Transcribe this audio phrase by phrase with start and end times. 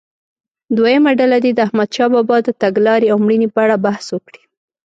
[0.75, 4.41] دویمه ډله دې د احمدشاه بابا د تګلارې او مړینې په اړه بحث وکړي.